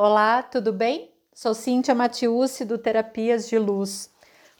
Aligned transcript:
Olá, 0.00 0.44
tudo 0.44 0.72
bem? 0.72 1.10
Sou 1.34 1.52
Cíntia 1.52 1.92
Matiusi 1.92 2.64
do 2.64 2.78
Terapias 2.78 3.48
de 3.48 3.58
Luz. 3.58 4.08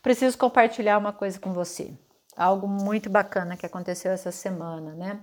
Preciso 0.02 0.36
compartilhar 0.36 0.98
uma 0.98 1.12
coisa 1.12 1.38
com 1.38 1.52
você. 1.52 1.94
Algo 2.36 2.66
muito 2.66 3.08
bacana 3.08 3.56
que 3.56 3.64
aconteceu 3.64 4.10
essa 4.10 4.32
semana, 4.32 4.96
né? 4.96 5.22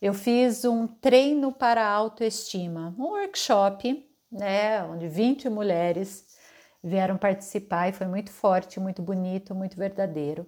Eu 0.00 0.14
fiz 0.14 0.64
um 0.64 0.88
treino 0.88 1.52
para 1.52 1.88
autoestima, 1.88 2.92
um 2.98 3.04
workshop, 3.10 4.04
né, 4.32 4.82
onde 4.82 5.06
20 5.06 5.48
mulheres 5.48 6.26
vieram 6.82 7.16
participar 7.16 7.88
e 7.88 7.92
foi 7.92 8.08
muito 8.08 8.32
forte, 8.32 8.80
muito 8.80 9.00
bonito, 9.00 9.54
muito 9.54 9.76
verdadeiro. 9.76 10.44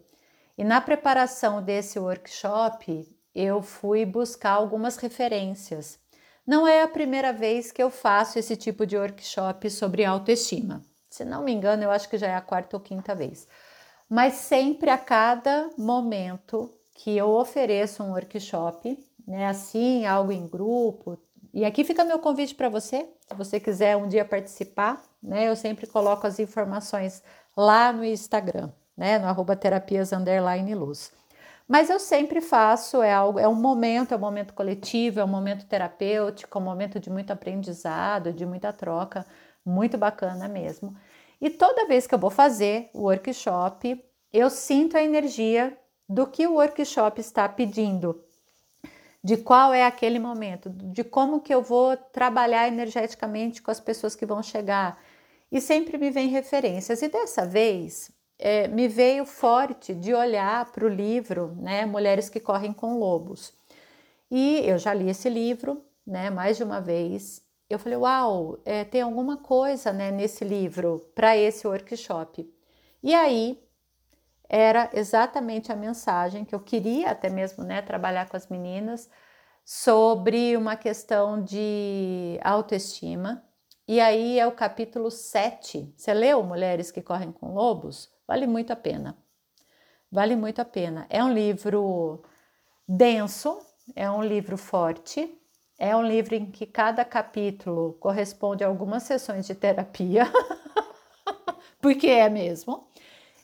E 0.59 0.65
na 0.65 0.81
preparação 0.81 1.63
desse 1.63 2.01
workshop, 2.01 3.07
eu 3.33 3.63
fui 3.63 4.05
buscar 4.05 4.55
algumas 4.55 4.97
referências 4.97 6.03
não 6.47 6.67
é 6.67 6.83
a 6.83 6.89
primeira 6.89 7.33
vez 7.33 7.73
que 7.73 7.83
eu 7.83 7.91
faço 7.91 8.39
esse 8.39 8.57
tipo 8.57 8.87
de 8.87 8.97
workshop 8.97 9.71
sobre 9.71 10.05
autoestima. 10.05 10.83
Se 11.09 11.25
não 11.25 11.43
me 11.43 11.53
engano, 11.53 11.83
eu 11.83 11.91
acho 11.91 12.09
que 12.09 12.19
já 12.19 12.27
é 12.27 12.35
a 12.35 12.41
quarta 12.41 12.77
ou 12.77 12.83
quinta 12.83 13.15
vez. 13.15 13.47
Mas 14.09 14.35
sempre 14.35 14.91
a 14.91 14.99
cada 14.99 15.71
momento 15.79 16.71
que 16.95 17.17
eu 17.17 17.31
ofereço 17.31 18.03
um 18.03 18.13
workshop, 18.13 18.99
né, 19.27 19.47
assim, 19.47 20.05
algo 20.07 20.33
em 20.33 20.47
grupo, 20.47 21.19
e 21.53 21.65
aqui 21.65 21.85
fica 21.85 22.05
meu 22.05 22.19
convite 22.19 22.55
para 22.55 22.69
você, 22.69 23.09
se 23.29 23.35
você 23.35 23.61
quiser 23.61 23.97
um 23.97 24.09
dia 24.09 24.25
participar, 24.25 25.01
né, 25.23 25.49
eu 25.49 25.57
sempre 25.57 25.87
coloco 25.87 26.27
as 26.27 26.39
informações 26.39 27.23
lá 27.57 27.93
no 27.93 28.05
Instagram, 28.05 28.71
né, 28.97 29.19
no 29.19 29.27
arroba 29.27 29.57
terapias 29.57 30.11
luz. 30.75 31.13
Mas 31.67 31.89
eu 31.89 31.99
sempre 31.99 32.41
faço, 32.41 33.03
é 33.03 33.13
algo, 33.13 33.39
é 33.39 33.49
um 33.49 33.55
momento, 33.55 34.13
é 34.13 34.17
um 34.17 34.21
momento 34.21 34.53
coletivo, 34.53 35.21
é 35.21 35.25
um 35.25 35.29
momento 35.29 35.67
terapêutico, 35.67 36.59
é 36.59 36.61
um 36.61 36.65
momento 36.65 37.01
de 37.01 37.09
muito 37.09 37.33
aprendizado, 37.33 38.33
de 38.33 38.45
muita 38.45 38.73
troca, 38.73 39.27
muito 39.65 39.97
bacana 39.97 40.47
mesmo. 40.47 40.95
E 41.41 41.49
toda 41.49 41.87
vez 41.87 42.07
que 42.07 42.15
eu 42.15 42.19
vou 42.19 42.31
fazer 42.31 42.91
o 42.93 43.03
workshop, 43.05 44.03
eu 44.33 44.51
sinto 44.51 44.97
a 44.97 45.03
energia 45.03 45.77
do 46.09 46.27
que 46.27 46.47
o 46.47 46.55
workshop 46.55 47.21
está 47.21 47.49
pedindo, 47.49 48.23
de 49.23 49.39
qual 49.39 49.73
é 49.73 49.87
aquele 49.87 50.19
momento, 50.19 50.69
de 50.69 51.03
como 51.03 51.41
que 51.41 51.55
eu 51.55 51.63
vou 51.63 51.97
trabalhar 51.97 52.69
energeticamente 52.69 53.63
com 53.63 53.71
as 53.71 53.81
pessoas 53.81 54.15
que 54.15 54.27
vão 54.27 54.43
chegar. 54.43 54.99
E 55.51 55.61
sempre 55.61 55.97
me 55.97 56.11
vem 56.11 56.29
referências. 56.29 57.01
E 57.01 57.09
dessa 57.09 57.47
vez 57.47 58.11
é, 58.39 58.69
me 58.69 58.89
veio 58.89 59.25
forte 59.25 59.95
de 59.95 60.13
olhar 60.15 60.71
para 60.73 60.85
o 60.85 60.89
livro, 60.89 61.55
né, 61.57 61.87
Mulheres 61.87 62.29
que 62.29 62.41
Correm 62.41 62.73
com 62.73 62.99
Lobos. 62.99 63.53
E 64.31 64.61
eu 64.65 64.79
já 64.79 64.93
li 64.93 65.09
esse 65.09 65.29
livro, 65.29 65.85
né, 66.07 66.31
mais 66.31 66.57
de 66.57 66.65
uma 66.65 66.81
vez. 66.81 67.43
Eu 67.69 67.79
falei, 67.79 67.97
uau, 67.99 68.59
é, 68.65 68.85
tem 68.85 69.01
alguma 69.03 69.37
coisa, 69.39 69.93
né, 69.93 70.11
nesse 70.11 70.45
livro 70.45 71.11
para 71.15 71.37
esse 71.37 71.67
workshop. 71.67 72.49
E 73.03 73.15
aí 73.15 73.63
era 74.49 74.91
exatamente 74.93 75.73
a 75.73 75.77
mensagem 75.77 76.45
que 76.45 76.55
eu 76.55 76.61
queria 76.61 77.11
até 77.11 77.29
mesmo, 77.31 77.65
né, 77.65 77.83
trabalhar 77.83 78.29
com 78.29 78.37
as 78.37 78.49
meninas 78.49 79.09
sobre 79.65 80.57
uma 80.57 80.77
questão 80.77 81.43
de 81.43 82.39
autoestima. 82.43 83.43
E 83.89 84.01
aí 84.01 84.39
é 84.39 84.47
o 84.47 84.53
capítulo 84.53 85.11
7. 85.11 85.93
Você 85.97 86.15
leu 86.15 86.43
Mulheres 86.43 86.91
que 86.91 87.03
Correm 87.03 87.33
com 87.33 87.55
Lobos? 87.55 88.14
Vale 88.27 88.47
muito 88.47 88.73
a 88.73 88.77
pena. 88.77 89.17
Vale 90.11 90.37
muito 90.37 90.61
a 90.61 90.65
pena. 90.65 91.07
É 91.11 91.23
um 91.23 91.33
livro 91.33 92.23
denso, 92.89 93.59
é 93.95 94.11
um 94.11 94.23
livro 94.23 94.57
forte, 94.57 95.29
é 95.79 95.95
um 95.97 96.03
livro 96.03 96.35
em 96.35 96.47
que 96.47 96.67
cada 96.67 97.05
capítulo 97.05 97.95
corresponde 97.95 98.63
a 98.63 98.69
algumas 98.69 99.03
sessões 99.03 99.47
de 99.47 99.55
terapia, 99.55 100.25
porque 101.81 102.07
é 102.07 102.29
mesmo. 102.29 102.89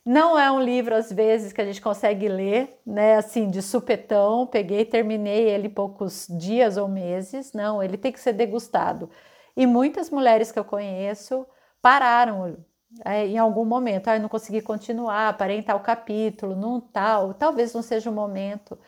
Não 0.04 0.38
é 0.38 0.50
um 0.50 0.60
livro, 0.60 0.94
às 0.94 1.12
vezes, 1.12 1.52
que 1.52 1.60
a 1.60 1.64
gente 1.64 1.80
consegue 1.80 2.26
ler, 2.26 2.80
né, 2.86 3.16
assim, 3.16 3.50
de 3.50 3.60
supetão, 3.60 4.46
peguei, 4.46 4.84
terminei 4.84 5.48
ele 5.50 5.66
em 5.66 5.70
poucos 5.70 6.26
dias 6.30 6.76
ou 6.78 6.88
meses. 6.88 7.52
Não, 7.52 7.82
ele 7.82 7.98
tem 7.98 8.10
que 8.10 8.20
ser 8.20 8.32
degustado. 8.32 9.10
E 9.56 9.66
muitas 9.66 10.08
mulheres 10.08 10.50
que 10.50 10.58
eu 10.58 10.64
conheço 10.64 11.46
pararam 11.82 12.56
é, 13.04 13.26
em 13.26 13.38
algum 13.38 13.64
momento, 13.64 14.08
ah, 14.08 14.16
eu 14.16 14.20
não 14.20 14.28
consegui 14.28 14.60
continuar, 14.60 15.36
parei 15.36 15.58
em 15.58 15.62
tal 15.62 15.80
capítulo, 15.80 16.56
num 16.56 16.80
tal, 16.80 17.34
talvez 17.34 17.72
não 17.72 17.82
seja 17.82 18.10
o 18.10 18.12
momento. 18.12 18.78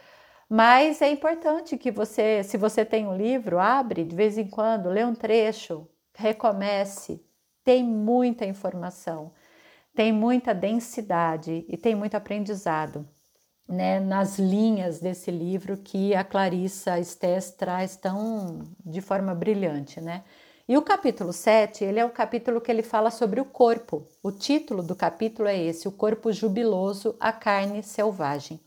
Mas 0.49 1.01
é 1.01 1.11
importante 1.11 1.79
que 1.79 1.91
você, 1.91 2.43
se 2.45 2.57
você 2.59 2.85
tem 2.85 3.07
um 3.07 3.17
livro, 3.17 3.59
abre 3.59 4.05
de 4.05 4.15
vez 4.15 4.37
em 4.37 4.49
quando, 4.49 4.91
lê 4.91 5.05
um 5.05 5.15
trecho, 5.15 5.89
recomece. 6.15 7.25
Tem 7.65 7.83
muita 7.85 8.45
informação, 8.45 9.33
tem 9.95 10.13
muita 10.13 10.55
densidade 10.55 11.65
e 11.69 11.77
tem 11.77 11.95
muito 11.95 12.17
aprendizado. 12.17 13.09
Né, 13.69 14.01
nas 14.01 14.39
linhas 14.39 15.01
desse 15.01 15.31
livro 15.31 15.79
que 15.79 16.15
a 16.15 16.25
Clarissa 16.25 16.99
Estés 16.99 17.53
traz 17.53 17.97
tão 17.97 18.65
de 18.85 19.01
forma 19.01 19.35
brilhante, 19.35 20.01
né? 20.01 20.25
E 20.73 20.77
o 20.79 20.81
capítulo 20.81 21.35
7, 21.35 21.85
ele 21.85 22.01
é 22.01 22.05
o 22.07 22.09
capítulo 22.09 22.59
que 22.59 22.73
ele 22.73 22.83
fala 22.83 23.11
sobre 23.11 23.39
o 23.39 23.45
corpo. 23.45 24.09
O 24.23 24.33
título 24.33 24.83
do 24.83 24.97
capítulo 24.97 25.47
é 25.47 25.55
esse, 25.55 25.87
o 25.87 25.93
corpo 25.93 26.33
jubiloso, 26.33 27.15
a 27.21 27.31
carne 27.31 27.83
selvagem. 27.83 28.59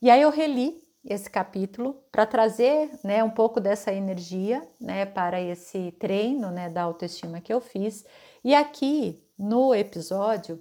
E 0.00 0.08
aí 0.08 0.22
eu 0.22 0.30
reli 0.30 0.82
esse 1.04 1.28
capítulo 1.28 2.02
para 2.10 2.24
trazer, 2.24 2.88
né, 3.04 3.22
um 3.22 3.28
pouco 3.28 3.60
dessa 3.60 3.92
energia, 3.92 4.66
né, 4.80 5.04
para 5.04 5.38
esse 5.38 5.92
treino, 6.00 6.50
né, 6.50 6.70
da 6.70 6.84
autoestima 6.84 7.38
que 7.38 7.52
eu 7.52 7.60
fiz. 7.60 8.06
E 8.42 8.54
aqui 8.54 9.22
no 9.38 9.74
episódio 9.74 10.58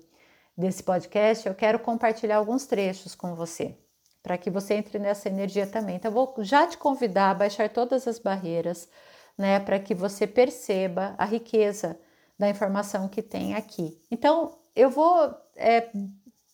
desse 0.57 0.83
podcast, 0.83 1.47
eu 1.47 1.55
quero 1.55 1.79
compartilhar 1.79 2.35
alguns 2.35 2.65
trechos 2.65 3.15
com 3.15 3.33
você, 3.33 3.77
para 4.21 4.37
que 4.37 4.49
você 4.49 4.73
entre 4.73 4.99
nessa 4.99 5.29
energia 5.29 5.67
também. 5.67 5.95
Então, 5.95 6.11
eu 6.11 6.15
vou 6.15 6.35
já 6.39 6.67
te 6.67 6.77
convidar 6.77 7.31
a 7.31 7.33
baixar 7.33 7.69
todas 7.69 8.05
as 8.09 8.19
barreiras, 8.19 8.89
né, 9.37 9.59
para 9.59 9.79
que 9.79 9.93
você 9.93 10.25
perceba 10.25 11.15
a 11.17 11.25
riqueza 11.25 11.99
da 12.37 12.49
informação 12.49 13.07
que 13.07 13.21
tem 13.21 13.55
aqui. 13.55 13.99
Então, 14.11 14.57
eu 14.75 14.89
vou 14.89 15.35
é, 15.55 15.89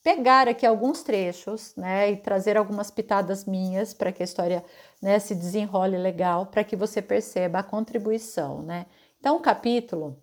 pegar 0.03 0.47
aqui 0.47 0.65
alguns 0.65 1.03
trechos, 1.03 1.75
né, 1.75 2.11
e 2.11 2.17
trazer 2.17 2.57
algumas 2.57 2.91
pitadas 2.91 3.45
minhas 3.45 3.93
para 3.93 4.11
que 4.11 4.23
a 4.23 4.25
história, 4.25 4.63
né, 5.01 5.19
se 5.19 5.35
desenrole 5.35 5.97
legal, 5.97 6.47
para 6.47 6.63
que 6.63 6.75
você 6.75 7.01
perceba 7.01 7.59
a 7.59 7.63
contribuição, 7.63 8.61
né. 8.61 8.85
Então, 9.19 9.37
o 9.37 9.41
capítulo, 9.41 10.17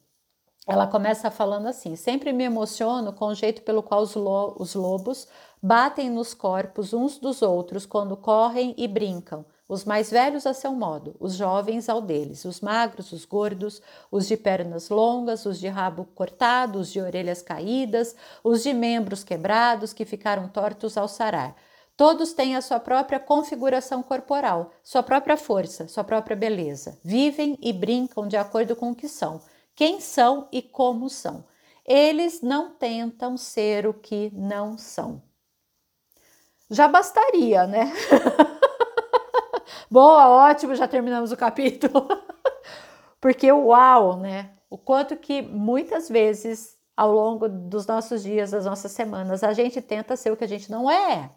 ela 0.66 0.86
começa 0.86 1.30
falando 1.30 1.66
assim: 1.66 1.96
sempre 1.96 2.32
me 2.32 2.44
emociono 2.44 3.12
com 3.12 3.26
o 3.26 3.34
jeito 3.34 3.62
pelo 3.62 3.82
qual 3.82 4.02
os, 4.02 4.14
lo 4.14 4.54
os 4.58 4.74
lobos 4.74 5.26
batem 5.62 6.10
nos 6.10 6.34
corpos 6.34 6.92
uns 6.92 7.18
dos 7.18 7.42
outros 7.42 7.86
quando 7.86 8.16
correm 8.16 8.74
e 8.76 8.86
brincam 8.86 9.46
os 9.68 9.84
mais 9.84 10.10
velhos 10.10 10.46
a 10.46 10.54
seu 10.54 10.72
modo, 10.72 11.14
os 11.20 11.34
jovens 11.34 11.88
ao 11.88 12.00
deles, 12.00 12.46
os 12.46 12.60
magros, 12.60 13.12
os 13.12 13.26
gordos, 13.26 13.82
os 14.10 14.26
de 14.26 14.36
pernas 14.36 14.88
longas, 14.88 15.44
os 15.44 15.60
de 15.60 15.68
rabo 15.68 16.06
cortado, 16.14 16.78
os 16.78 16.90
de 16.90 17.00
orelhas 17.00 17.42
caídas, 17.42 18.16
os 18.42 18.62
de 18.62 18.72
membros 18.72 19.22
quebrados 19.22 19.92
que 19.92 20.06
ficaram 20.06 20.48
tortos 20.48 20.96
ao 20.96 21.06
sarar. 21.06 21.54
Todos 21.98 22.32
têm 22.32 22.56
a 22.56 22.62
sua 22.62 22.80
própria 22.80 23.20
configuração 23.20 24.02
corporal, 24.02 24.70
sua 24.82 25.02
própria 25.02 25.36
força, 25.36 25.86
sua 25.86 26.04
própria 26.04 26.36
beleza. 26.36 26.98
Vivem 27.04 27.58
e 27.60 27.72
brincam 27.72 28.26
de 28.26 28.36
acordo 28.36 28.74
com 28.74 28.92
o 28.92 28.94
que 28.94 29.08
são, 29.08 29.42
quem 29.74 30.00
são 30.00 30.48
e 30.50 30.62
como 30.62 31.10
são. 31.10 31.44
Eles 31.84 32.40
não 32.40 32.70
tentam 32.70 33.36
ser 33.36 33.86
o 33.86 33.92
que 33.92 34.30
não 34.32 34.78
são. 34.78 35.22
Já 36.70 36.86
bastaria, 36.86 37.66
né? 37.66 37.92
Boa, 39.90 40.28
ótimo, 40.50 40.74
já 40.74 40.88
terminamos 40.88 41.32
o 41.32 41.36
capítulo. 41.36 42.08
Porque 43.20 43.50
uau, 43.52 44.18
né? 44.18 44.50
O 44.70 44.78
quanto 44.78 45.16
que 45.16 45.42
muitas 45.42 46.08
vezes 46.08 46.76
ao 46.96 47.12
longo 47.12 47.48
dos 47.48 47.86
nossos 47.86 48.22
dias, 48.22 48.50
das 48.50 48.64
nossas 48.66 48.92
semanas, 48.92 49.44
a 49.44 49.52
gente 49.52 49.80
tenta 49.80 50.16
ser 50.16 50.32
o 50.32 50.36
que 50.36 50.44
a 50.44 50.48
gente 50.48 50.70
não 50.70 50.90
é. 50.90 51.30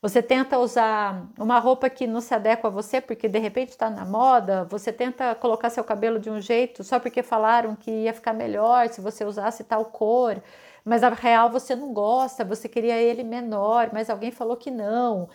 Você 0.00 0.20
tenta 0.20 0.58
usar 0.58 1.28
uma 1.38 1.60
roupa 1.60 1.88
que 1.88 2.08
não 2.08 2.20
se 2.20 2.34
adequa 2.34 2.66
a 2.68 2.70
você 2.70 3.00
porque 3.00 3.28
de 3.28 3.38
repente 3.38 3.70
está 3.70 3.88
na 3.88 4.04
moda, 4.04 4.64
você 4.64 4.92
tenta 4.92 5.32
colocar 5.36 5.70
seu 5.70 5.84
cabelo 5.84 6.18
de 6.18 6.28
um 6.28 6.40
jeito 6.40 6.82
só 6.82 6.98
porque 6.98 7.22
falaram 7.22 7.76
que 7.76 7.90
ia 7.90 8.12
ficar 8.12 8.32
melhor 8.32 8.88
se 8.88 9.00
você 9.00 9.24
usasse 9.24 9.62
tal 9.62 9.84
cor, 9.86 10.42
mas 10.84 11.04
a 11.04 11.08
real 11.10 11.50
você 11.50 11.76
não 11.76 11.92
gosta, 11.92 12.44
você 12.44 12.68
queria 12.68 12.96
ele 12.96 13.22
menor, 13.22 13.90
mas 13.92 14.10
alguém 14.10 14.32
falou 14.32 14.56
que 14.56 14.70
não. 14.72 15.28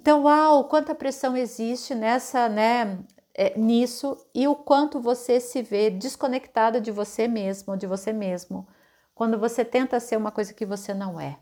Então, 0.00 0.22
uau, 0.22 0.68
quanta 0.68 0.94
pressão 0.94 1.36
existe 1.36 1.92
nessa, 1.92 2.48
né, 2.48 3.00
é, 3.34 3.58
nisso 3.58 4.16
e 4.32 4.46
o 4.46 4.54
quanto 4.54 5.00
você 5.00 5.40
se 5.40 5.60
vê 5.60 5.90
desconectada 5.90 6.80
de 6.80 6.92
você 6.92 7.26
mesmo, 7.26 7.76
de 7.76 7.84
você 7.84 8.12
mesmo, 8.12 8.64
quando 9.12 9.36
você 9.36 9.64
tenta 9.64 9.98
ser 9.98 10.16
uma 10.16 10.30
coisa 10.30 10.54
que 10.54 10.64
você 10.64 10.94
não 10.94 11.18
é. 11.18 11.36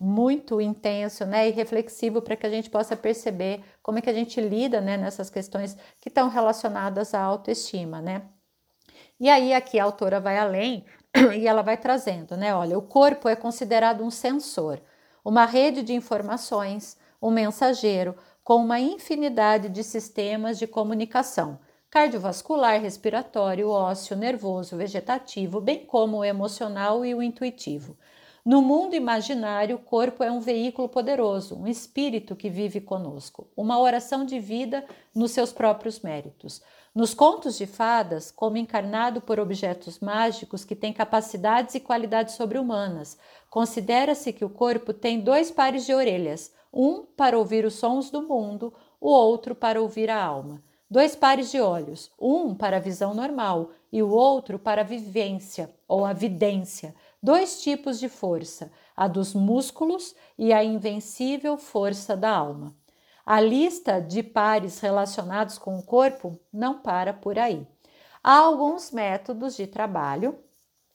Muito 0.00 0.60
intenso, 0.60 1.26
né, 1.26 1.48
e 1.48 1.50
reflexivo 1.50 2.22
para 2.22 2.36
que 2.36 2.46
a 2.46 2.50
gente 2.50 2.70
possa 2.70 2.96
perceber 2.96 3.64
como 3.82 3.98
é 3.98 4.00
que 4.00 4.10
a 4.10 4.14
gente 4.14 4.40
lida, 4.40 4.80
né, 4.80 4.96
nessas 4.96 5.28
questões 5.28 5.76
que 6.00 6.08
estão 6.08 6.28
relacionadas 6.28 7.14
à 7.14 7.20
autoestima, 7.20 8.00
né? 8.00 8.22
E 9.18 9.28
aí 9.28 9.52
aqui 9.52 9.80
a 9.80 9.84
autora 9.84 10.20
vai 10.20 10.38
além 10.38 10.84
e 11.36 11.48
ela 11.48 11.62
vai 11.62 11.76
trazendo, 11.76 12.36
né? 12.36 12.54
Olha, 12.54 12.78
o 12.78 12.82
corpo 12.82 13.28
é 13.28 13.34
considerado 13.34 14.04
um 14.04 14.10
sensor, 14.10 14.80
uma 15.24 15.44
rede 15.44 15.82
de 15.82 15.94
informações, 15.94 16.96
um 17.20 17.30
mensageiro 17.30 18.14
com 18.42 18.56
uma 18.56 18.80
infinidade 18.80 19.68
de 19.68 19.82
sistemas 19.82 20.58
de 20.58 20.66
comunicação 20.66 21.58
cardiovascular, 21.96 22.78
respiratório, 22.80 23.70
ósseo, 23.70 24.16
nervoso, 24.16 24.76
vegetativo, 24.76 25.60
bem 25.60 25.86
como 25.86 26.18
o 26.18 26.24
emocional 26.24 27.04
e 27.06 27.14
o 27.14 27.22
intuitivo. 27.22 27.96
No 28.44 28.62
mundo 28.62 28.94
imaginário, 28.94 29.76
o 29.76 29.78
corpo 29.78 30.22
é 30.22 30.30
um 30.30 30.38
veículo 30.38 30.88
poderoso, 30.88 31.56
um 31.56 31.66
espírito 31.66 32.36
que 32.36 32.50
vive 32.50 32.80
conosco, 32.80 33.48
uma 33.56 33.78
oração 33.78 34.24
de 34.24 34.38
vida 34.38 34.84
nos 35.14 35.32
seus 35.32 35.52
próprios 35.52 36.00
méritos. 36.00 36.62
Nos 36.94 37.12
contos 37.12 37.56
de 37.56 37.66
fadas, 37.66 38.30
como 38.30 38.56
encarnado 38.56 39.20
por 39.20 39.40
objetos 39.40 39.98
mágicos 39.98 40.64
que 40.64 40.76
têm 40.76 40.92
capacidades 40.92 41.74
e 41.74 41.80
qualidades 41.80 42.34
sobre-humanas, 42.34 43.18
considera-se 43.50 44.32
que 44.32 44.44
o 44.44 44.50
corpo 44.50 44.92
tem 44.92 45.20
dois 45.20 45.50
pares 45.50 45.84
de 45.84 45.92
orelhas, 45.92 46.52
um 46.76 47.06
para 47.06 47.38
ouvir 47.38 47.64
os 47.64 47.74
sons 47.74 48.10
do 48.10 48.22
mundo, 48.22 48.72
o 49.00 49.08
outro 49.08 49.54
para 49.54 49.80
ouvir 49.80 50.10
a 50.10 50.22
alma 50.22 50.62
dois 50.88 51.16
pares 51.16 51.50
de 51.50 51.60
olhos, 51.60 52.10
um 52.18 52.54
para 52.54 52.76
a 52.76 52.80
visão 52.80 53.12
normal 53.12 53.70
e 53.92 54.02
o 54.02 54.10
outro 54.10 54.58
para 54.58 54.82
a 54.82 54.84
vivência 54.84 55.74
ou 55.88 56.04
a 56.04 56.12
vidência, 56.12 56.94
dois 57.22 57.60
tipos 57.62 57.98
de 57.98 58.08
força, 58.08 58.70
a 58.96 59.08
dos 59.08 59.34
músculos 59.34 60.14
e 60.38 60.52
a 60.52 60.62
invencível 60.62 61.56
força 61.56 62.16
da 62.16 62.30
alma. 62.30 62.74
A 63.24 63.40
lista 63.40 64.00
de 64.00 64.22
pares 64.22 64.78
relacionados 64.78 65.58
com 65.58 65.76
o 65.76 65.82
corpo 65.82 66.38
não 66.52 66.80
para 66.80 67.12
por 67.12 67.38
aí. 67.38 67.66
Há 68.22 68.38
alguns 68.38 68.92
métodos 68.92 69.56
de 69.56 69.66
trabalho, 69.66 70.38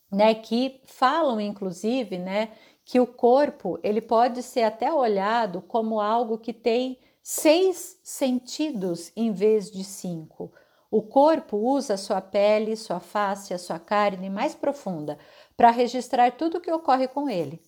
né, 0.09 0.33
que 0.33 0.81
falam 0.85 1.39
inclusive, 1.39 2.17
né, 2.17 2.51
que 2.91 2.99
o 2.99 3.07
corpo 3.07 3.79
ele 3.81 4.01
pode 4.01 4.43
ser 4.43 4.63
até 4.63 4.91
olhado 4.91 5.61
como 5.61 6.01
algo 6.01 6.37
que 6.37 6.51
tem 6.51 6.99
seis 7.23 7.97
sentidos 8.03 9.13
em 9.15 9.31
vez 9.31 9.71
de 9.71 9.81
cinco. 9.81 10.51
O 10.91 11.01
corpo 11.01 11.55
usa 11.55 11.95
sua 11.95 12.19
pele, 12.19 12.75
sua 12.75 12.99
face, 12.99 13.53
a 13.53 13.57
sua 13.57 13.79
carne 13.79 14.29
mais 14.29 14.53
profunda 14.53 15.17
para 15.55 15.71
registrar 15.71 16.33
tudo 16.33 16.57
o 16.57 16.59
que 16.59 16.69
ocorre 16.69 17.07
com 17.07 17.29
ele. 17.29 17.61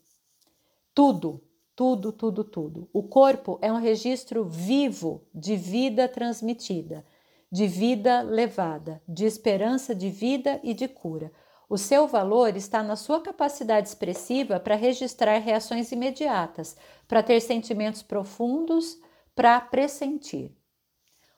Tudo, 0.93 1.41
tudo, 1.73 2.11
tudo, 2.11 2.43
tudo. 2.43 2.89
O 2.91 3.03
corpo 3.03 3.57
é 3.61 3.71
um 3.71 3.79
registro 3.79 4.43
vivo 4.43 5.25
de 5.33 5.55
vida 5.55 6.05
transmitida, 6.05 7.05
de 7.49 7.65
vida 7.65 8.21
levada, 8.23 9.01
de 9.07 9.23
esperança 9.23 9.95
de 9.95 10.09
vida 10.09 10.59
e 10.61 10.73
de 10.73 10.89
cura. 10.89 11.31
O 11.73 11.77
seu 11.79 12.05
valor 12.05 12.55
está 12.55 12.83
na 12.83 12.95
sua 12.95 13.19
capacidade 13.19 13.87
expressiva 13.87 14.59
para 14.59 14.75
registrar 14.75 15.39
reações 15.39 15.91
imediatas, 15.91 16.77
para 17.07 17.23
ter 17.23 17.39
sentimentos 17.39 18.03
profundos 18.03 19.01
para 19.33 19.59
pressentir. 19.59 20.55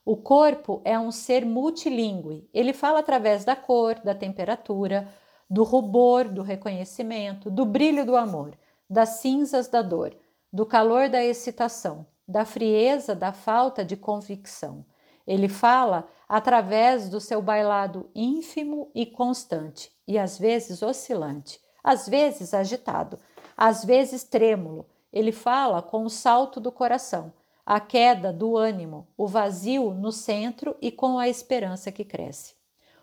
O 0.03 0.17
corpo 0.17 0.81
é 0.83 0.99
um 0.99 1.09
ser 1.09 1.45
multilingüe. 1.45 2.49
Ele 2.53 2.73
fala 2.73 2.99
através 2.99 3.45
da 3.45 3.55
cor, 3.55 3.95
da 4.03 4.13
temperatura, 4.13 5.07
do 5.49 5.63
rubor, 5.63 6.27
do 6.27 6.41
reconhecimento, 6.41 7.49
do 7.49 7.65
brilho 7.65 8.05
do 8.05 8.17
amor, 8.17 8.57
das 8.89 9.21
cinzas 9.21 9.69
da 9.69 9.81
dor, 9.81 10.13
do 10.51 10.65
calor 10.65 11.07
da 11.07 11.23
excitação, 11.23 12.05
da 12.27 12.43
frieza 12.43 13.15
da 13.15 13.31
falta 13.31 13.85
de 13.85 13.95
convicção. 13.95 14.85
Ele 15.25 15.47
fala 15.47 16.05
através 16.27 17.09
do 17.09 17.19
seu 17.19 17.41
bailado 17.41 18.09
ínfimo 18.15 18.89
e 18.93 19.05
constante, 19.05 19.91
e 20.07 20.17
às 20.17 20.37
vezes 20.37 20.81
oscilante, 20.81 21.59
às 21.83 22.07
vezes 22.07 22.53
agitado, 22.53 23.19
às 23.55 23.85
vezes 23.85 24.23
trêmulo. 24.23 24.85
Ele 25.13 25.31
fala 25.31 25.81
com 25.81 26.03
o 26.03 26.09
salto 26.09 26.59
do 26.59 26.71
coração 26.71 27.31
a 27.65 27.79
queda 27.79 28.31
do 28.31 28.55
ânimo, 28.55 29.07
o 29.17 29.25
vazio 29.25 29.91
no 29.91 30.11
centro 30.11 30.75
e 30.79 30.91
com 30.91 31.17
a 31.17 31.27
esperança 31.27 31.91
que 31.91 32.05
cresce. 32.05 32.53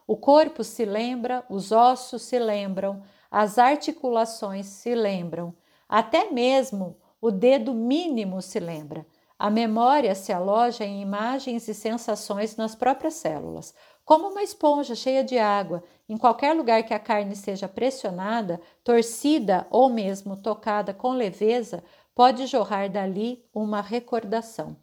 O 0.07 0.17
corpo 0.17 0.63
se 0.63 0.85
lembra, 0.85 1.45
os 1.51 1.73
ossos 1.73 2.23
se 2.23 2.39
lembram, 2.39 3.03
as 3.31 3.59
articulações 3.59 4.67
se 4.67 4.95
lembram, 4.95 5.55
até 5.89 6.31
mesmo 6.31 6.97
o 7.21 7.31
dedo 7.31 7.75
mínimo 7.75 8.41
se 8.41 8.61
lembra. 8.61 9.05
A 9.39 9.51
memória 9.51 10.15
se 10.15 10.33
aloja 10.33 10.85
em 10.85 11.01
imagens 11.01 11.67
e 11.69 11.75
sensações 11.75 12.57
nas 12.57 12.75
próprias 12.75 13.15
células, 13.15 13.75
como 14.05 14.29
uma 14.29 14.43
esponja 14.43 14.95
cheia 14.95 15.25
de 15.25 15.39
água. 15.39 15.83
Em 16.09 16.17
qualquer 16.17 16.55
lugar 16.55 16.83
que 16.83 16.95
a 16.95 16.99
carne 16.99 17.35
seja 17.35 17.69
pressionada, 17.69 18.61
torcida 18.85 19.67
ou 19.71 19.89
mesmo 19.89 20.37
tocada 20.37 20.93
com 20.93 21.13
leveza, 21.13 21.83
pode 22.15 22.47
jorrar 22.47 22.91
dali 22.91 23.45
uma 23.55 23.81
recordação. 23.81 24.77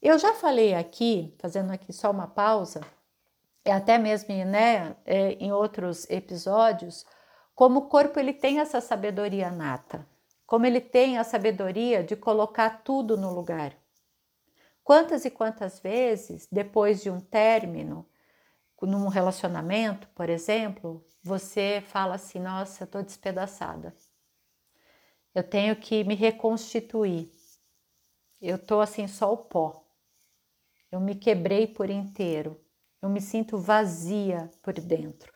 Eu 0.00 0.18
já 0.18 0.34
falei 0.34 0.74
aqui, 0.74 1.34
fazendo 1.38 1.72
aqui 1.72 1.92
só 1.92 2.10
uma 2.10 2.26
pausa, 2.26 2.80
e 3.64 3.70
até 3.70 3.98
mesmo 3.98 4.32
né, 4.44 4.94
é, 5.04 5.32
em 5.32 5.50
outros 5.50 6.08
episódios, 6.08 7.04
como 7.54 7.80
o 7.80 7.88
corpo 7.88 8.20
ele 8.20 8.32
tem 8.32 8.60
essa 8.60 8.80
sabedoria 8.80 9.50
nata, 9.50 10.06
como 10.46 10.64
ele 10.64 10.80
tem 10.80 11.18
a 11.18 11.24
sabedoria 11.24 12.04
de 12.04 12.14
colocar 12.14 12.82
tudo 12.84 13.16
no 13.16 13.34
lugar. 13.34 13.76
Quantas 14.84 15.24
e 15.24 15.30
quantas 15.30 15.80
vezes, 15.80 16.46
depois 16.50 17.02
de 17.02 17.10
um 17.10 17.20
término, 17.20 18.08
num 18.80 19.08
relacionamento, 19.08 20.08
por 20.14 20.30
exemplo, 20.30 21.04
você 21.22 21.82
fala 21.88 22.14
assim: 22.14 22.38
Nossa, 22.38 22.84
estou 22.84 23.02
despedaçada. 23.02 23.96
Eu 25.34 25.42
tenho 25.42 25.74
que 25.76 26.04
me 26.04 26.14
reconstituir. 26.14 27.30
Eu 28.40 28.58
tô 28.58 28.80
assim 28.80 29.08
só 29.08 29.32
o 29.32 29.36
pó. 29.36 29.84
Eu 30.90 31.00
me 31.00 31.14
quebrei 31.14 31.66
por 31.66 31.90
inteiro. 31.90 32.60
Eu 33.02 33.08
me 33.08 33.20
sinto 33.20 33.58
vazia 33.58 34.50
por 34.62 34.72
dentro. 34.74 35.32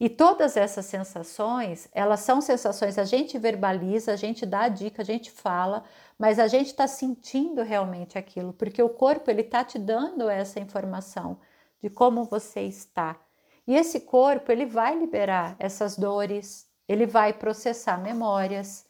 E 0.00 0.08
todas 0.08 0.56
essas 0.56 0.86
sensações, 0.86 1.88
elas 1.92 2.20
são 2.20 2.40
sensações, 2.40 2.96
a 2.98 3.04
gente 3.04 3.36
verbaliza, 3.36 4.12
a 4.12 4.16
gente 4.16 4.46
dá 4.46 4.60
a 4.60 4.68
dica, 4.68 5.02
a 5.02 5.04
gente 5.04 5.28
fala, 5.28 5.82
mas 6.16 6.38
a 6.38 6.46
gente 6.46 6.68
está 6.68 6.86
sentindo 6.86 7.62
realmente 7.62 8.16
aquilo, 8.16 8.52
porque 8.52 8.80
o 8.80 8.88
corpo 8.88 9.28
ele 9.28 9.40
está 9.40 9.64
te 9.64 9.76
dando 9.76 10.28
essa 10.28 10.60
informação 10.60 11.40
de 11.82 11.90
como 11.90 12.24
você 12.24 12.60
está. 12.60 13.18
E 13.66 13.74
esse 13.74 14.00
corpo 14.00 14.52
ele 14.52 14.66
vai 14.66 14.96
liberar 14.96 15.56
essas 15.58 15.96
dores, 15.96 16.68
ele 16.86 17.04
vai 17.04 17.32
processar 17.32 17.98
memórias, 17.98 18.86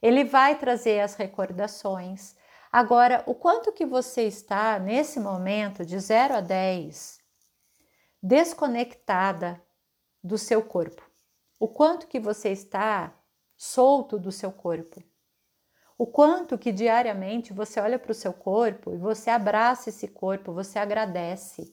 ele 0.00 0.24
vai 0.24 0.58
trazer 0.58 1.00
as 1.00 1.14
recordações. 1.16 2.34
Agora, 2.72 3.22
o 3.26 3.34
quanto 3.34 3.72
que 3.72 3.84
você 3.84 4.22
está 4.22 4.78
nesse 4.78 5.20
momento 5.20 5.84
de 5.84 5.98
0 5.98 6.36
a 6.36 6.40
10 6.40 7.20
desconectada 8.22 9.62
do 10.26 10.36
seu 10.36 10.62
corpo? 10.62 11.02
O 11.58 11.68
quanto 11.68 12.06
que 12.06 12.18
você 12.18 12.50
está 12.50 13.14
solto 13.56 14.18
do 14.18 14.32
seu 14.32 14.50
corpo? 14.50 15.02
O 15.96 16.06
quanto 16.06 16.58
que 16.58 16.72
diariamente 16.72 17.52
você 17.52 17.80
olha 17.80 17.98
para 17.98 18.10
o 18.12 18.14
seu 18.14 18.32
corpo 18.32 18.92
e 18.92 18.98
você 18.98 19.30
abraça 19.30 19.88
esse 19.88 20.08
corpo, 20.08 20.52
você 20.52 20.78
agradece, 20.78 21.72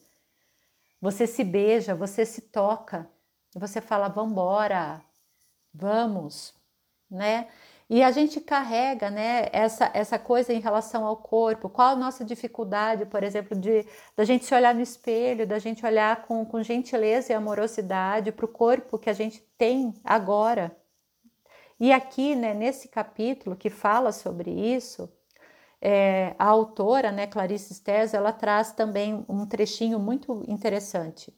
você 1.00 1.26
se 1.26 1.44
beija, 1.44 1.94
você 1.94 2.24
se 2.24 2.40
toca, 2.40 3.10
você 3.54 3.80
fala, 3.80 4.08
vambora, 4.08 5.04
vamos, 5.72 6.54
né? 7.10 7.48
E 7.94 8.02
a 8.02 8.10
gente 8.10 8.40
carrega 8.40 9.08
né, 9.08 9.48
essa, 9.52 9.88
essa 9.94 10.18
coisa 10.18 10.52
em 10.52 10.58
relação 10.58 11.06
ao 11.06 11.16
corpo. 11.16 11.68
Qual 11.68 11.90
a 11.90 11.94
nossa 11.94 12.24
dificuldade, 12.24 13.06
por 13.06 13.22
exemplo, 13.22 13.56
de 13.56 13.86
da 14.16 14.24
gente 14.24 14.44
se 14.44 14.52
olhar 14.52 14.74
no 14.74 14.80
espelho, 14.80 15.46
da 15.46 15.60
gente 15.60 15.86
olhar 15.86 16.22
com, 16.26 16.44
com 16.44 16.60
gentileza 16.60 17.32
e 17.32 17.36
amorosidade 17.36 18.32
para 18.32 18.46
o 18.46 18.48
corpo 18.48 18.98
que 18.98 19.08
a 19.08 19.12
gente 19.12 19.40
tem 19.56 19.94
agora. 20.02 20.76
E 21.78 21.92
aqui, 21.92 22.34
né, 22.34 22.52
nesse 22.52 22.88
capítulo 22.88 23.54
que 23.54 23.70
fala 23.70 24.10
sobre 24.10 24.50
isso, 24.50 25.08
é, 25.80 26.34
a 26.36 26.46
autora, 26.46 27.12
né, 27.12 27.28
Clarice 27.28 27.72
Stés, 27.74 28.12
ela 28.12 28.32
traz 28.32 28.72
também 28.72 29.24
um 29.28 29.46
trechinho 29.46 30.00
muito 30.00 30.42
interessante. 30.48 31.32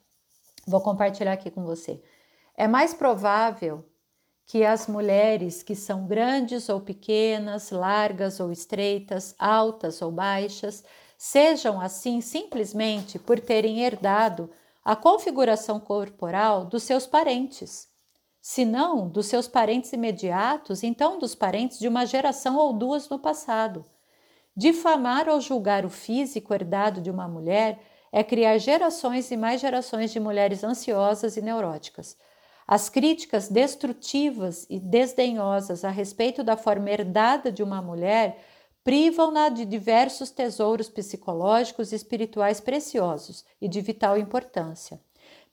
Vou 0.67 0.81
compartilhar 0.81 1.35
aqui 1.35 1.51
com 1.51 1.67
você. 1.67 2.03
É 2.57 2.67
mais 2.67 2.95
provável 2.95 3.85
que 4.47 4.65
as 4.65 4.87
mulheres 4.87 5.63
que 5.63 5.75
são 5.75 6.07
grandes 6.07 6.69
ou 6.69 6.81
pequenas, 6.81 7.71
largas 7.71 8.39
ou 8.39 8.53
estreitas, 8.53 9.35
altas 9.39 10.01
ou 10.01 10.13
baixas, 10.13 10.85
sejam 11.19 11.81
assim 11.81 12.21
simplesmente 12.21 13.19
por 13.19 13.41
terem 13.41 13.83
herdado 13.83 14.49
a 14.85 14.95
configuração 14.95 15.81
corporal 15.81 16.65
dos 16.65 16.85
seus 16.85 17.07
parentes. 17.07 17.89
Se 18.41 18.65
não 18.65 19.09
dos 19.09 19.27
seus 19.27 19.49
parentes 19.49 19.93
imediatos, 19.93 20.85
então 20.85 21.19
dos 21.19 21.35
parentes 21.35 21.81
de 21.81 21.89
uma 21.89 22.07
geração 22.07 22.57
ou 22.57 22.73
duas 22.73 23.09
no 23.09 23.19
passado. 23.19 23.85
Difamar 24.57 25.29
ou 25.29 25.41
julgar 25.41 25.85
o 25.85 25.91
físico 25.91 26.55
herdado 26.55 27.01
de 27.01 27.11
uma 27.11 27.27
mulher 27.27 27.81
é 28.13 28.23
criar 28.23 28.57
gerações 28.59 29.29
e 29.33 29.37
mais 29.37 29.61
gerações 29.61 30.13
de 30.13 30.21
mulheres 30.21 30.63
ansiosas 30.63 31.37
e 31.37 31.43
neuróticas. 31.43 32.17
As 32.67 32.89
críticas 32.89 33.49
destrutivas 33.49 34.67
e 34.69 34.81
desdenhosas 34.81 35.85
a 35.85 35.91
respeito 35.91 36.43
da 36.43 36.57
forma 36.57 36.91
herdada 36.91 37.53
de 37.53 37.63
uma 37.63 37.81
mulher 37.81 38.43
privam-na 38.83 39.49
de 39.49 39.65
diversos 39.65 40.31
tesouros 40.31 40.89
psicológicos 40.89 41.93
e 41.93 41.97
espirituais 41.97 42.61
preciosos 42.61 43.45
e 43.61 43.69
de 43.69 43.81
vital 43.81 44.19
importância. 44.19 45.01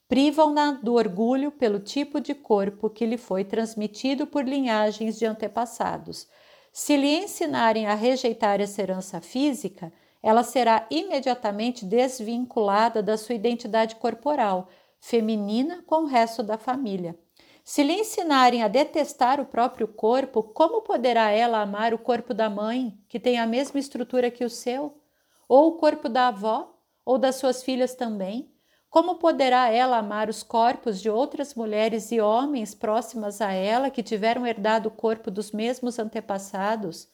Privam-na 0.08 0.72
do 0.72 0.94
orgulho 0.94 1.50
pelo 1.50 1.78
tipo 1.78 2.20
de 2.20 2.34
corpo 2.34 2.90
que 2.90 3.06
lhe 3.06 3.16
foi 3.16 3.44
transmitido 3.44 4.26
por 4.26 4.44
linhagens 4.44 5.18
de 5.18 5.24
antepassados. 5.24 6.28
Se 6.72 6.96
lhe 6.96 7.16
ensinarem 7.16 7.86
a 7.86 7.94
rejeitar 7.94 8.60
essa 8.60 8.82
herança 8.82 9.20
física, 9.20 9.92
ela 10.22 10.42
será 10.42 10.86
imediatamente 10.90 11.84
desvinculada 11.84 13.02
da 13.02 13.16
sua 13.16 13.34
identidade 13.34 13.96
corporal, 13.96 14.68
feminina, 15.04 15.84
com 15.86 16.04
o 16.04 16.06
resto 16.06 16.42
da 16.42 16.56
família. 16.56 17.14
Se 17.62 17.82
lhe 17.82 17.92
ensinarem 17.92 18.62
a 18.62 18.68
detestar 18.68 19.38
o 19.38 19.44
próprio 19.44 19.86
corpo, 19.86 20.42
como 20.42 20.80
poderá 20.80 21.30
ela 21.30 21.60
amar 21.60 21.92
o 21.92 21.98
corpo 21.98 22.32
da 22.32 22.48
mãe, 22.48 22.98
que 23.06 23.20
tem 23.20 23.38
a 23.38 23.46
mesma 23.46 23.78
estrutura 23.78 24.30
que 24.30 24.42
o 24.46 24.48
seu? 24.48 24.98
Ou 25.46 25.68
o 25.68 25.72
corpo 25.72 26.08
da 26.08 26.28
avó? 26.28 26.78
Ou 27.04 27.18
das 27.18 27.36
suas 27.36 27.62
filhas 27.62 27.94
também? 27.94 28.50
Como 28.88 29.16
poderá 29.16 29.68
ela 29.68 29.98
amar 29.98 30.30
os 30.30 30.42
corpos 30.42 31.02
de 31.02 31.10
outras 31.10 31.54
mulheres 31.54 32.10
e 32.10 32.18
homens 32.18 32.74
próximas 32.74 33.42
a 33.42 33.52
ela 33.52 33.90
que 33.90 34.02
tiveram 34.02 34.46
herdado 34.46 34.88
o 34.88 34.92
corpo 34.92 35.30
dos 35.30 35.52
mesmos 35.52 35.98
antepassados? 35.98 37.10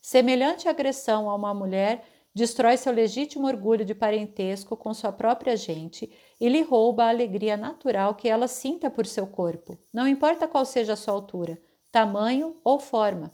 Semelhante 0.00 0.68
agressão 0.68 1.28
a 1.28 1.34
uma 1.34 1.52
mulher 1.52 2.04
destrói 2.34 2.76
seu 2.76 2.92
legítimo 2.92 3.46
orgulho 3.46 3.84
de 3.84 3.94
parentesco 3.94 4.76
com 4.76 4.94
sua 4.94 5.12
própria 5.12 5.56
gente 5.56 6.10
e 6.40 6.48
lhe 6.48 6.62
rouba 6.62 7.04
a 7.04 7.08
alegria 7.08 7.56
natural 7.56 8.14
que 8.14 8.28
ela 8.28 8.48
sinta 8.48 8.90
por 8.90 9.06
seu 9.06 9.26
corpo, 9.26 9.78
não 9.92 10.08
importa 10.08 10.48
qual 10.48 10.64
seja 10.64 10.94
a 10.94 10.96
sua 10.96 11.14
altura, 11.14 11.60
tamanho 11.90 12.56
ou 12.64 12.78
forma. 12.78 13.30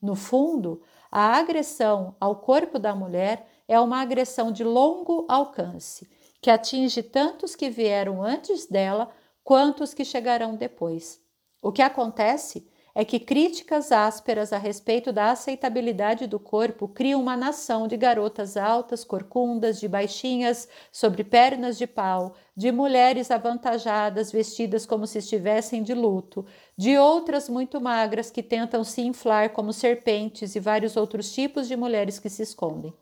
No 0.00 0.14
fundo, 0.14 0.80
a 1.10 1.36
agressão 1.36 2.16
ao 2.20 2.36
corpo 2.36 2.78
da 2.78 2.94
mulher 2.94 3.46
é 3.66 3.78
uma 3.78 4.00
agressão 4.00 4.50
de 4.52 4.64
longo 4.64 5.26
alcance, 5.28 6.08
que 6.40 6.50
atinge 6.50 7.02
tanto 7.02 7.44
os 7.44 7.54
que 7.54 7.68
vieram 7.68 8.22
antes 8.22 8.66
dela 8.66 9.10
quanto 9.42 9.82
os 9.82 9.92
que 9.92 10.04
chegarão 10.04 10.54
depois. 10.54 11.20
O 11.60 11.72
que 11.72 11.82
acontece 11.82 12.68
é 13.00 13.04
que 13.04 13.20
críticas 13.20 13.92
ásperas 13.92 14.52
a 14.52 14.58
respeito 14.58 15.12
da 15.12 15.30
aceitabilidade 15.30 16.26
do 16.26 16.40
corpo 16.40 16.88
criam 16.88 17.22
uma 17.22 17.36
nação 17.36 17.86
de 17.86 17.96
garotas 17.96 18.56
altas, 18.56 19.04
corcundas, 19.04 19.78
de 19.78 19.86
baixinhas, 19.86 20.68
sobre 20.90 21.22
pernas 21.22 21.78
de 21.78 21.86
pau, 21.86 22.34
de 22.56 22.72
mulheres 22.72 23.30
avantajadas, 23.30 24.32
vestidas 24.32 24.84
como 24.84 25.06
se 25.06 25.18
estivessem 25.18 25.80
de 25.80 25.94
luto, 25.94 26.44
de 26.76 26.98
outras 26.98 27.48
muito 27.48 27.80
magras 27.80 28.32
que 28.32 28.42
tentam 28.42 28.82
se 28.82 29.00
inflar 29.00 29.50
como 29.50 29.72
serpentes 29.72 30.56
e 30.56 30.58
vários 30.58 30.96
outros 30.96 31.32
tipos 31.32 31.68
de 31.68 31.76
mulheres 31.76 32.18
que 32.18 32.28
se 32.28 32.42
escondem. 32.42 32.92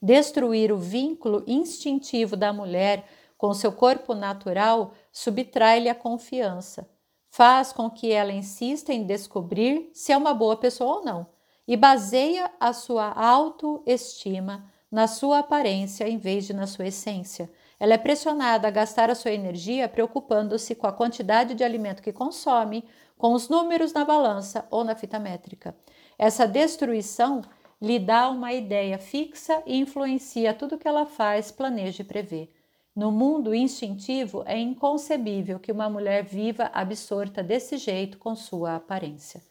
Destruir 0.00 0.72
o 0.72 0.78
vínculo 0.78 1.44
instintivo 1.46 2.38
da 2.38 2.54
mulher 2.54 3.04
com 3.36 3.52
seu 3.52 3.70
corpo 3.70 4.14
natural 4.14 4.94
subtrai-lhe 5.12 5.90
a 5.90 5.94
confiança 5.94 6.88
faz 7.34 7.72
com 7.72 7.90
que 7.90 8.12
ela 8.12 8.30
insista 8.30 8.92
em 8.92 9.02
descobrir 9.02 9.90
se 9.92 10.12
é 10.12 10.16
uma 10.16 10.32
boa 10.32 10.56
pessoa 10.56 10.98
ou 10.98 11.04
não 11.04 11.26
e 11.66 11.76
baseia 11.76 12.48
a 12.60 12.72
sua 12.72 13.10
autoestima 13.10 14.70
na 14.88 15.08
sua 15.08 15.40
aparência 15.40 16.08
em 16.08 16.16
vez 16.16 16.46
de 16.46 16.52
na 16.52 16.68
sua 16.68 16.86
essência. 16.86 17.50
Ela 17.80 17.94
é 17.94 17.98
pressionada 17.98 18.68
a 18.68 18.70
gastar 18.70 19.10
a 19.10 19.16
sua 19.16 19.32
energia 19.32 19.88
preocupando-se 19.88 20.76
com 20.76 20.86
a 20.86 20.92
quantidade 20.92 21.56
de 21.56 21.64
alimento 21.64 22.04
que 22.04 22.12
consome, 22.12 22.84
com 23.18 23.32
os 23.32 23.48
números 23.48 23.92
na 23.92 24.04
balança 24.04 24.64
ou 24.70 24.84
na 24.84 24.94
fita 24.94 25.18
métrica. 25.18 25.76
Essa 26.16 26.46
destruição 26.46 27.42
lhe 27.82 27.98
dá 27.98 28.30
uma 28.30 28.52
ideia 28.52 28.96
fixa 28.96 29.60
e 29.66 29.76
influencia 29.76 30.54
tudo 30.54 30.78
que 30.78 30.86
ela 30.86 31.04
faz, 31.04 31.50
planeja 31.50 32.02
e 32.02 32.06
prevê. 32.06 32.48
No 32.94 33.10
mundo 33.10 33.52
instintivo, 33.52 34.44
é 34.46 34.56
inconcebível 34.56 35.58
que 35.58 35.72
uma 35.72 35.90
mulher 35.90 36.22
viva 36.22 36.70
absorta 36.72 37.42
desse 37.42 37.76
jeito 37.76 38.18
com 38.18 38.36
sua 38.36 38.76
aparência. 38.76 39.42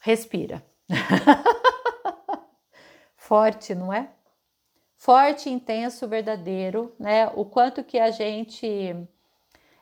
Respira. 0.00 0.64
Forte, 3.14 3.74
não 3.74 3.92
é? 3.92 4.10
Forte, 4.96 5.48
intenso, 5.48 6.08
verdadeiro, 6.08 6.92
né? 6.98 7.28
O 7.36 7.44
quanto 7.44 7.84
que 7.84 8.00
a 8.00 8.10
gente 8.10 9.06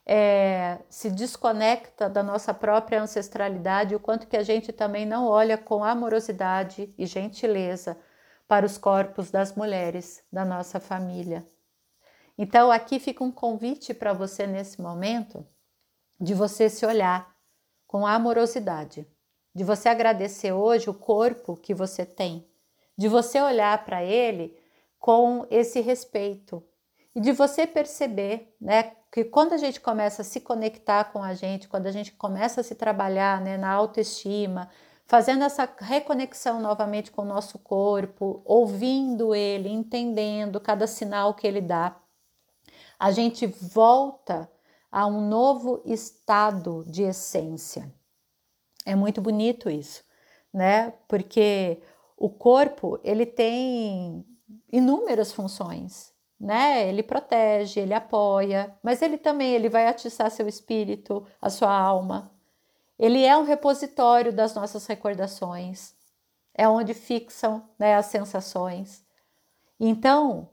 é, 0.05 0.79
se 0.89 1.11
desconecta 1.11 2.09
da 2.09 2.23
nossa 2.23 2.53
própria 2.53 3.03
ancestralidade, 3.03 3.95
o 3.95 4.01
quanto 4.01 4.27
que 4.27 4.37
a 4.37 4.43
gente 4.43 4.73
também 4.73 5.07
não 5.07 5.27
olha 5.27 5.57
com 5.57 5.83
amorosidade 5.83 6.93
e 6.99 7.07
gentileza 7.07 7.99
para 8.47 8.67
os 8.67 8.77
corpos 8.77 9.31
das 9.31 9.55
mulheres 9.55 10.23
da 10.33 10.45
nossa 10.45 10.79
família, 10.79 11.47
então, 12.39 12.71
aqui 12.71 13.01
fica 13.01 13.25
um 13.25 13.33
convite 13.33 13.93
para 13.93 14.13
você 14.13 14.47
nesse 14.47 14.81
momento 14.81 15.45
de 16.21 16.35
você 16.35 16.71
se 16.71 16.87
olhar 16.87 17.35
com 17.85 18.07
amorosidade, 18.07 19.05
de 19.53 19.65
você 19.65 19.89
agradecer 19.89 20.53
hoje 20.53 20.89
o 20.89 20.95
corpo 20.95 21.57
que 21.57 21.75
você 21.75 22.07
tem, 22.07 22.49
de 22.97 23.09
você 23.09 23.41
olhar 23.43 23.85
para 23.85 24.05
ele 24.05 24.57
com 25.01 25.45
esse 25.51 25.81
respeito 25.81 26.63
e 27.13 27.21
de 27.21 27.33
você 27.33 27.67
perceber, 27.67 28.55
né, 28.61 28.93
que 29.11 29.25
quando 29.25 29.55
a 29.55 29.57
gente 29.57 29.81
começa 29.81 30.23
a 30.23 30.25
se 30.25 30.41
conectar 30.41 31.13
com 31.13 31.23
a 31.23 31.35
gente, 31.35 31.67
quando 31.67 31.87
a 31.87 31.91
gente 31.91 32.13
começa 32.13 32.61
a 32.61 32.65
se 32.65 32.77
trabalhar, 32.77 33.41
né, 33.41 33.57
na 33.57 33.71
autoestima, 33.71 34.69
fazendo 35.07 35.43
essa 35.43 35.69
reconexão 35.81 36.61
novamente 36.61 37.11
com 37.11 37.23
o 37.23 37.25
nosso 37.25 37.59
corpo, 37.59 38.43
ouvindo 38.45 39.35
ele, 39.35 39.71
entendendo 39.71 40.61
cada 40.61 40.87
sinal 40.87 41.35
que 41.35 41.47
ele 41.47 41.63
dá, 41.63 41.97
a 42.99 43.11
gente 43.11 43.47
volta 43.47 44.51
a 44.91 45.07
um 45.07 45.29
novo 45.29 45.83
estado 45.85 46.85
de 46.87 47.03
essência. 47.03 47.93
É 48.85 48.95
muito 48.95 49.21
bonito 49.21 49.71
isso, 49.71 50.03
né? 50.53 50.93
Porque 51.07 51.81
o 52.17 52.29
corpo, 52.29 52.99
ele 53.05 53.27
tem 53.27 54.25
inúmeras 54.73 55.33
funções, 55.33 56.13
né? 56.41 56.89
Ele 56.89 57.03
protege, 57.03 57.81
ele 57.81 57.95
apoia, 57.95 58.77
mas 58.83 59.03
ele 59.03 59.19
também 59.19 59.55
ele 59.55 59.69
vai 59.69 59.87
atiçar 59.87 60.31
seu 60.31 60.49
espírito, 60.49 61.25
a 61.41 61.51
sua 61.51 61.71
alma. 61.71 62.33
Ele 62.99 63.25
é 63.25 63.37
um 63.37 63.45
repositório 63.45 64.33
das 64.33 64.55
nossas 64.55 64.87
recordações, 64.87 65.95
é 66.55 66.69
onde 66.69 66.95
fixam 66.95 67.69
né, 67.79 67.95
as 67.95 68.07
sensações. 68.07 69.05
Então, 69.79 70.49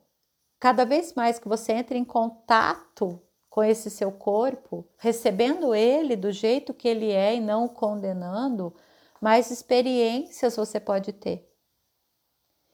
Cada 0.65 0.83
vez 0.83 1.13
mais 1.13 1.37
que 1.37 1.47
você 1.47 1.73
entra 1.73 1.95
em 1.95 2.03
contato 2.03 3.21
com 3.51 3.63
esse 3.63 3.87
seu 3.87 4.11
corpo, 4.11 4.83
recebendo 4.97 5.75
ele 5.75 6.15
do 6.15 6.31
jeito 6.31 6.73
que 6.73 6.87
ele 6.87 7.11
é 7.11 7.35
e 7.35 7.39
não 7.39 7.65
o 7.65 7.69
condenando, 7.69 8.75
mais 9.21 9.51
experiências 9.51 10.55
você 10.55 10.79
pode 10.79 11.13
ter. 11.13 11.47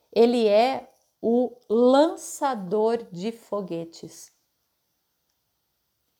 Ele 0.10 0.48
é 0.48 0.90
o 1.22 1.54
lançador 1.70 3.04
de 3.12 3.30
foguetes. 3.34 4.32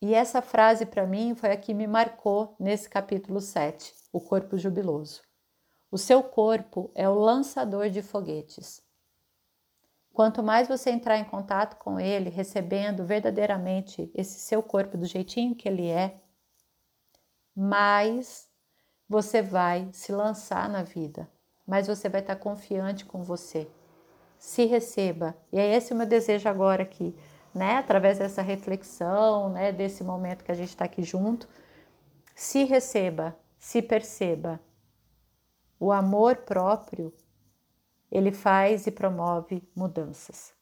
E 0.02 0.12
essa 0.12 0.42
frase 0.42 0.84
para 0.84 1.06
mim 1.06 1.34
foi 1.34 1.52
a 1.52 1.56
que 1.56 1.72
me 1.72 1.86
marcou 1.86 2.54
nesse 2.60 2.86
capítulo 2.86 3.40
7, 3.40 3.94
o 4.12 4.20
corpo 4.20 4.58
jubiloso. 4.58 5.22
O 5.90 5.96
seu 5.96 6.22
corpo 6.22 6.90
é 6.94 7.08
o 7.08 7.14
lançador 7.14 7.88
de 7.88 8.02
foguetes. 8.02 8.82
Quanto 10.12 10.42
mais 10.42 10.68
você 10.68 10.90
entrar 10.90 11.16
em 11.16 11.24
contato 11.24 11.76
com 11.76 11.98
ele, 11.98 12.28
recebendo 12.28 13.04
verdadeiramente 13.04 14.10
esse 14.14 14.38
seu 14.40 14.62
corpo 14.62 14.98
do 14.98 15.06
jeitinho 15.06 15.54
que 15.54 15.66
ele 15.66 15.88
é, 15.88 16.20
mais 17.56 18.48
você 19.08 19.40
vai 19.40 19.88
se 19.92 20.12
lançar 20.12 20.68
na 20.68 20.82
vida, 20.82 21.28
mais 21.66 21.86
você 21.86 22.08
vai 22.08 22.20
estar 22.20 22.36
confiante 22.36 23.06
com 23.06 23.22
você. 23.22 23.68
Se 24.38 24.64
receba. 24.66 25.36
E 25.52 25.58
é 25.58 25.74
esse 25.74 25.92
o 25.92 25.96
meu 25.96 26.06
desejo 26.06 26.48
agora 26.48 26.82
aqui, 26.82 27.14
né? 27.54 27.76
Através 27.76 28.18
dessa 28.18 28.42
reflexão, 28.42 29.50
né? 29.50 29.70
Desse 29.70 30.02
momento 30.02 30.44
que 30.44 30.50
a 30.50 30.54
gente 30.54 30.70
está 30.70 30.84
aqui 30.84 31.02
junto. 31.02 31.48
Se 32.34 32.64
receba, 32.64 33.36
se 33.58 33.80
perceba. 33.80 34.60
O 35.78 35.92
amor 35.92 36.36
próprio 36.38 37.12
ele 38.12 38.30
faz 38.30 38.86
e 38.86 38.90
promove 38.90 39.66
mudanças. 39.74 40.52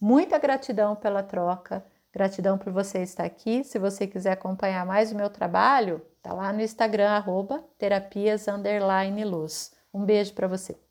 Muita 0.00 0.38
gratidão 0.38 0.96
pela 0.96 1.22
troca, 1.22 1.84
gratidão 2.10 2.56
por 2.56 2.72
você 2.72 3.02
estar 3.02 3.24
aqui. 3.24 3.62
Se 3.62 3.78
você 3.78 4.06
quiser 4.06 4.32
acompanhar 4.32 4.86
mais 4.86 5.12
o 5.12 5.16
meu 5.16 5.28
trabalho, 5.28 6.00
tá 6.22 6.32
lá 6.32 6.52
no 6.52 6.62
Instagram, 6.62 7.10
arroba 7.10 7.62
terapias 7.78 8.46
luz. 9.24 9.74
Um 9.92 10.04
beijo 10.04 10.32
para 10.32 10.48
você. 10.48 10.85